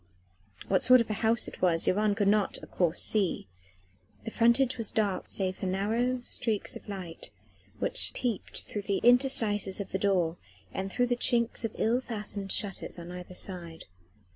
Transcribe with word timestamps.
What 0.67 0.81
sort 0.81 0.99
of 0.99 1.11
a 1.11 1.21
house 1.21 1.47
it 1.47 1.61
was 1.61 1.87
Yvonne 1.87 2.15
could 2.15 2.27
not, 2.27 2.57
of 2.57 2.71
course, 2.71 3.03
see. 3.03 3.45
The 4.25 4.31
frontage 4.31 4.79
was 4.79 4.89
dark 4.89 5.27
save 5.27 5.57
for 5.57 5.67
narrow 5.67 6.21
streaks 6.23 6.75
of 6.75 6.89
light 6.89 7.29
which 7.77 8.11
peeped 8.15 8.61
through 8.63 8.81
the 8.81 8.97
interstices 9.03 9.79
of 9.79 9.91
the 9.91 9.99
door 9.99 10.37
and 10.73 10.91
through 10.91 11.05
the 11.05 11.15
chinks 11.15 11.63
of 11.63 11.75
ill 11.77 12.01
fastened 12.01 12.51
shutters 12.51 12.97
on 12.97 13.11
either 13.11 13.35
side. 13.35 13.85